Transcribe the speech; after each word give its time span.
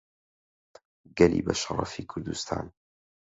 گەلی 1.17 1.45
بەشەڕەفی 1.47 2.09
کوردستان 2.11 2.67